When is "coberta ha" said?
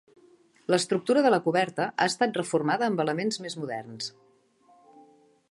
1.47-2.07